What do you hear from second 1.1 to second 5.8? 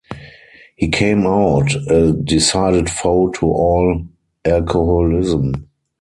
out a decided foe to all alcoholism.